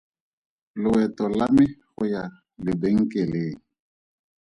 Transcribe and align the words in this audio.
Loeto 0.81 1.23
la 1.37 1.47
me 1.55 1.65
go 1.93 2.03
ya 2.13 2.23
lebenkeleng. 2.63 3.59